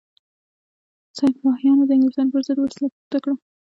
سپاهیانو 1.17 1.83
د 1.87 1.91
انګلیسانو 1.95 2.33
پر 2.33 2.41
ضد 2.47 2.57
وسله 2.59 2.87
پورته 2.93 3.17
کړه. 3.23 3.33